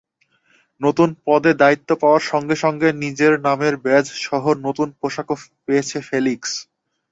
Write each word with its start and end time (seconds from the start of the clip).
নতুন 0.81 1.09
পদে 1.25 1.51
দায়িত্ব 1.61 1.89
পাওয়ার 2.01 2.23
সঙ্গে 2.31 2.55
সঙ্গে 2.63 2.87
নিজের 3.03 3.33
নামের 3.47 3.73
ব্যাজসহ 3.85 4.43
নতুন 4.65 4.87
পোশাকও 4.99 5.35
পেয়েছে 5.65 5.97
ফেলিক্স। 6.09 6.51